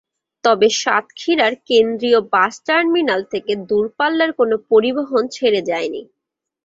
তবে 0.43 0.67
সাতক্ষীরার 0.81 1.53
কেন্দ্রীয় 1.67 2.19
বাস 2.33 2.53
টার্মিনাল 2.67 3.21
থেকে 3.33 3.51
দূরপাল্লার 3.69 4.31
কোনো 4.39 4.55
পরিবহন 4.69 5.23
ছেড়ে 5.35 5.61
যায়নি। 5.69 6.01